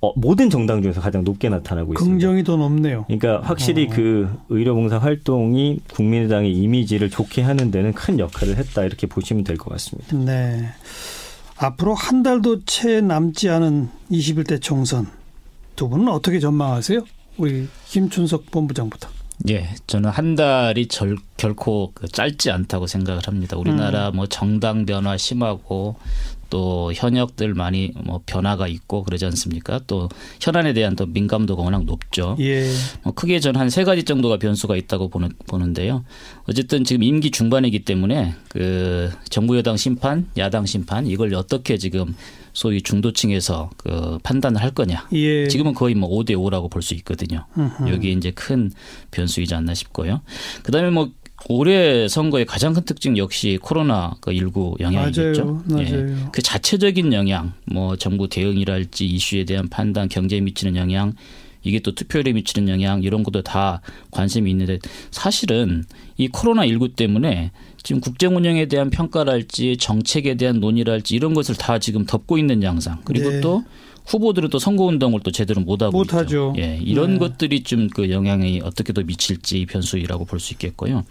어, 0.00 0.12
모든 0.14 0.48
정당 0.48 0.80
중에서 0.80 1.00
가장 1.00 1.24
높게 1.24 1.48
나타나고 1.48 1.92
있습니다. 1.94 2.08
긍정이 2.12 2.44
더 2.44 2.56
높네요. 2.56 3.04
그러니까 3.08 3.40
확실히 3.42 3.86
어. 3.90 3.90
그 3.92 4.28
의료봉사 4.48 4.98
활동이 4.98 5.80
국민의당의 5.92 6.52
이미지를 6.54 7.10
좋게 7.10 7.42
하는 7.42 7.72
데는 7.72 7.92
큰 7.92 8.20
역할을 8.20 8.56
했다 8.58 8.84
이렇게 8.84 9.08
보시면 9.08 9.42
될 9.42 9.56
것 9.58 9.70
같습니다. 9.72 10.16
네. 10.16 10.68
앞으로 11.58 11.94
한 11.94 12.22
달도 12.22 12.64
채 12.64 13.00
남지 13.00 13.48
않은 13.48 13.90
21대 14.10 14.62
총선 14.62 15.08
두 15.74 15.88
분은 15.88 16.08
어떻게 16.08 16.38
전망하세요? 16.40 17.00
우리 17.36 17.68
김춘석 17.86 18.50
본부장부터. 18.50 19.08
예, 19.48 19.68
저는 19.86 20.10
한 20.10 20.34
달이 20.34 20.88
절, 20.88 21.16
결코 21.36 21.92
그 21.94 22.08
짧지 22.08 22.50
않다고 22.50 22.88
생각을 22.88 23.22
합니다. 23.26 23.56
우리나라 23.56 24.10
뭐 24.10 24.26
정당 24.26 24.84
변화 24.84 25.16
심하고 25.16 25.96
또 26.50 26.92
현역들 26.94 27.54
많이 27.54 27.92
뭐 28.04 28.20
변화가 28.26 28.68
있고 28.68 29.02
그러지 29.04 29.24
않습니까? 29.26 29.80
또 29.86 30.08
현안에 30.40 30.72
대한 30.72 30.96
또 30.96 31.06
민감도가 31.06 31.62
워낙 31.62 31.84
높죠. 31.84 32.36
예. 32.40 32.70
뭐 33.02 33.12
크게 33.14 33.40
저는 33.40 33.60
한세 33.60 33.84
가지 33.84 34.04
정도가 34.04 34.38
변수가 34.38 34.76
있다고 34.76 35.08
보는, 35.08 35.30
보는데요. 35.46 36.04
어쨌든 36.48 36.84
지금 36.84 37.02
임기 37.02 37.30
중반이기 37.30 37.80
때문에 37.84 38.34
그 38.48 39.10
정부 39.28 39.56
여당 39.56 39.76
심판, 39.76 40.26
야당 40.36 40.66
심판 40.66 41.06
이걸 41.06 41.34
어떻게 41.34 41.78
지금 41.78 42.14
소위 42.54 42.82
중도층에서 42.82 43.70
그 43.76 44.18
판단을 44.22 44.60
할 44.60 44.72
거냐. 44.72 45.06
예. 45.12 45.46
지금은 45.46 45.74
거의 45.74 45.94
뭐 45.94 46.08
5대 46.08 46.32
5라고 46.32 46.70
볼 46.70 46.82
수 46.82 46.94
있거든요. 46.94 47.44
여기 47.88 48.12
이제 48.12 48.30
큰 48.30 48.70
변수이지 49.10 49.54
않나 49.54 49.74
싶고요. 49.74 50.22
그다음에 50.62 50.90
뭐 50.90 51.10
올해 51.48 52.08
선거의 52.08 52.44
가장 52.44 52.72
큰 52.72 52.84
특징 52.84 53.16
역시 53.16 53.58
코로나 53.60 54.14
19 54.26 54.76
영향이겠죠. 54.80 55.62
맞아요. 55.66 55.86
예. 55.86 55.90
맞아요. 55.90 56.28
그 56.32 56.42
자체적인 56.42 57.12
영향, 57.12 57.52
뭐 57.64 57.96
정부 57.96 58.28
대응이랄지 58.28 59.06
이슈에 59.06 59.44
대한 59.44 59.68
판단, 59.68 60.08
경제에 60.08 60.40
미치는 60.40 60.76
영향, 60.76 61.14
이게 61.62 61.80
또 61.80 61.94
투표율에 61.94 62.32
미치는 62.32 62.68
영향 62.68 63.02
이런 63.02 63.22
것도 63.22 63.42
다 63.42 63.80
관심이 64.10 64.50
있는데 64.50 64.78
사실은 65.10 65.84
이 66.16 66.28
코로나 66.28 66.66
19 66.66 66.90
때문에 66.90 67.50
지금 67.82 68.00
국정 68.00 68.36
운영에 68.36 68.66
대한 68.66 68.90
평가랄지 68.90 69.76
정책에 69.76 70.34
대한 70.34 70.60
논의랄지 70.60 71.14
이런 71.14 71.34
것을 71.34 71.54
다 71.54 71.78
지금 71.78 72.04
덮고 72.04 72.38
있는 72.38 72.62
양상. 72.62 72.98
그리고 73.04 73.30
네. 73.30 73.40
또 73.40 73.64
후보들은 74.08 74.48
또 74.48 74.58
선거 74.58 74.84
운동을 74.84 75.20
또 75.22 75.30
제대로 75.30 75.60
못 75.60 75.82
하고 75.82 75.98
못 75.98 76.14
하죠. 76.14 76.52
있죠. 76.54 76.62
예, 76.62 76.78
이런 76.82 77.14
네. 77.14 77.18
것들이 77.18 77.62
좀 77.62 77.88
그 77.94 78.10
영향이 78.10 78.60
어떻게 78.62 78.92
더 78.92 79.02
미칠지 79.02 79.66
변수이라고 79.66 80.24
볼 80.24 80.40
수 80.40 80.52
있겠고요. 80.54 81.04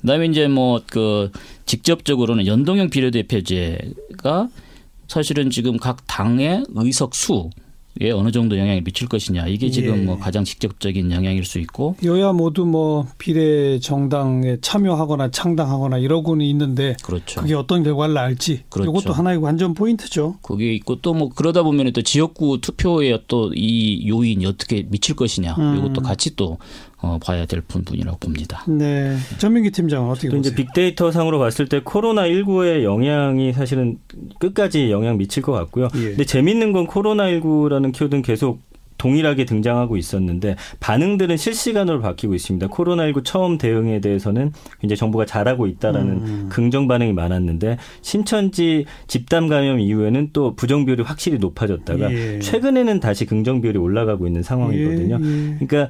그다음에 0.00 0.26
이제 0.26 0.48
뭐 0.48 0.80
그 0.90 1.30
직접적으로는 1.66 2.46
연동형 2.46 2.90
비례대표제가 2.90 4.48
사실은 5.08 5.50
지금 5.50 5.76
각 5.76 6.06
당의 6.06 6.64
의석 6.74 7.14
수 7.14 7.50
에 8.00 8.10
어느 8.10 8.30
정도 8.32 8.56
영향을 8.58 8.80
미칠 8.82 9.06
것이냐 9.06 9.46
이게 9.48 9.68
지금 9.70 9.98
예. 9.98 10.02
뭐 10.02 10.18
가장 10.18 10.44
직접적인 10.44 11.12
영향일 11.12 11.44
수 11.44 11.58
있고 11.58 11.94
여야 12.02 12.32
모두 12.32 12.64
뭐 12.64 13.06
비례 13.18 13.78
정당에 13.80 14.56
참여하거나 14.62 15.30
창당하거나 15.30 15.98
이러고는 15.98 16.46
있는데 16.46 16.96
그렇죠. 17.04 17.42
그게 17.42 17.52
어떤 17.54 17.82
결과를 17.82 18.14
낳을지 18.14 18.62
그렇죠. 18.70 18.90
이것도 18.90 19.12
하나의 19.12 19.40
관전 19.40 19.74
포인트죠. 19.74 20.36
그게 20.42 20.72
있고 20.74 20.96
또 21.02 21.12
뭐 21.12 21.28
그러다 21.28 21.62
보면 21.62 21.92
또 21.92 22.00
지역구 22.00 22.58
투표에 22.62 23.18
또 23.28 23.50
이 23.54 24.08
요인이 24.08 24.46
어떻게 24.46 24.82
미칠 24.88 25.14
것이냐 25.14 25.54
음. 25.58 25.76
이것도 25.76 26.00
같이 26.00 26.34
또 26.36 26.56
어, 27.02 27.18
봐야 27.22 27.44
될 27.46 27.60
부분이라고 27.60 28.18
봅니다. 28.18 28.64
네. 28.68 29.16
전민기 29.38 29.72
팀장은 29.72 30.08
어떻게 30.08 30.28
또 30.28 30.36
이제 30.36 30.50
보세요? 30.50 30.66
빅데이터 30.66 31.10
상으로 31.10 31.40
봤을 31.40 31.68
때 31.68 31.80
코로나 31.82 32.22
19의 32.28 32.84
영향이 32.84 33.52
사실은 33.52 33.98
끝까지 34.38 34.90
영향 34.92 35.18
미칠 35.18 35.42
것 35.42 35.52
같고요. 35.52 35.88
예. 35.96 36.10
근데 36.10 36.24
재밌는 36.24 36.72
건 36.72 36.86
코로나 36.86 37.24
19라는 37.24 37.92
키워드는 37.92 38.22
계속 38.22 38.60
동일하게 38.98 39.46
등장하고 39.46 39.96
있었는데 39.96 40.54
반응들은 40.78 41.36
실시간으로 41.36 42.00
바뀌고 42.00 42.36
있습니다. 42.36 42.68
코로나19 42.68 43.24
처음 43.24 43.58
대응에 43.58 44.00
대해서는 44.00 44.52
이제 44.84 44.94
정부가 44.94 45.26
잘하고 45.26 45.66
있다라는 45.66 46.12
음. 46.12 46.46
긍정 46.50 46.86
반응이 46.86 47.12
많았는데 47.12 47.78
신천지 48.00 48.84
집단 49.08 49.48
감염 49.48 49.80
이후에는 49.80 50.30
또 50.32 50.54
부정 50.54 50.84
비율이 50.84 51.02
확실히 51.02 51.38
높아졌다가 51.38 52.12
예. 52.12 52.38
최근에는 52.38 53.00
다시 53.00 53.26
긍정 53.26 53.60
비율이 53.60 53.76
올라가고 53.80 54.28
있는 54.28 54.44
상황이거든요. 54.44 55.18
예, 55.20 55.26
예. 55.26 55.66
그러니까 55.66 55.88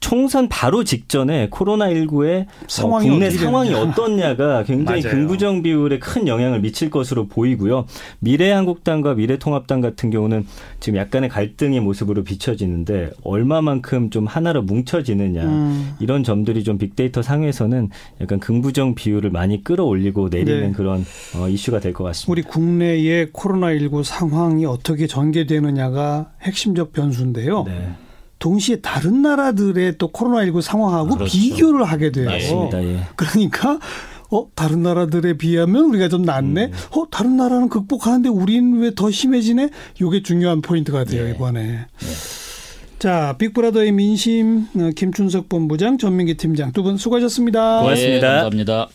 총선 0.00 0.48
바로 0.48 0.82
직전에 0.82 1.50
코로나19의 1.50 2.46
상황이 2.66 3.06
어, 3.08 3.10
국내 3.10 3.30
상황이. 3.30 3.74
어떻냐가 3.74 4.64
굉장히. 4.64 5.02
긍부정 5.02 5.62
비율에 5.62 5.98
큰 5.98 6.26
영향을 6.26 6.60
미칠 6.60 6.90
것으로 6.90 7.28
보이고요. 7.28 7.84
미래한국당과 8.20 9.14
미래통합당 9.14 9.80
같은 9.80 10.10
경우는 10.10 10.46
지금 10.80 10.98
약간의 10.98 11.28
갈등의 11.28 11.80
모습으로 11.80 12.24
비춰지는데 12.24 13.10
얼마만큼 13.24 14.10
좀 14.10 14.26
하나로 14.26 14.62
뭉쳐지느냐 14.62 15.42
음. 15.44 15.94
이런 16.00 16.24
점들이 16.24 16.64
좀 16.64 16.78
빅데이터 16.78 17.20
상에서는 17.22 17.90
약간 18.20 18.40
긍부정 18.40 18.94
비율을 18.94 19.30
많이 19.30 19.62
끌어올리고 19.62 20.28
내리는 20.30 20.60
네. 20.68 20.72
그런 20.72 21.04
어, 21.36 21.48
이슈가 21.48 21.80
될 21.80 21.92
것 21.92 22.04
같습니다. 22.04 22.30
우리 22.32 22.42
국내의 22.42 23.26
코로나19 23.32 24.04
상황이 24.04 24.64
어떻게 24.64 25.06
전개되느냐가 25.06 26.30
핵심적 26.42 26.92
변수인데요. 26.92 27.64
네. 27.64 27.90
동시에 28.40 28.80
다른 28.80 29.22
나라들의 29.22 29.98
또 29.98 30.10
코로나19 30.10 30.60
상황하고 30.62 31.14
그렇죠. 31.14 31.30
비교를 31.30 31.84
하게 31.84 32.10
돼요. 32.10 32.28
맞습니다. 32.28 32.82
예. 32.82 33.00
그러니까 33.14 33.78
어 34.32 34.46
다른 34.54 34.82
나라들에 34.82 35.36
비하면 35.36 35.84
우리가 35.90 36.08
좀 36.08 36.22
낫네. 36.22 36.64
음. 36.66 36.72
어 36.98 37.04
다른 37.10 37.36
나라는 37.36 37.68
극복하는데 37.68 38.28
우리는 38.28 38.80
왜 38.80 38.90
더 38.94 39.10
심해지네? 39.10 39.70
요게 40.00 40.22
중요한 40.24 40.62
포인트가 40.62 41.04
돼요 41.04 41.24
네. 41.24 41.30
이번에. 41.32 41.78
자, 42.98 43.34
빅브라더의 43.38 43.92
민심 43.92 44.66
어, 44.76 44.90
김춘석 44.94 45.48
본부장, 45.48 45.96
전민기 45.98 46.36
팀장 46.36 46.72
두 46.72 46.82
분 46.82 46.96
수고하셨습니다. 46.98 47.80
고맙습니다. 47.80 48.20
네, 48.26 48.32
감사합니다. 48.42 48.88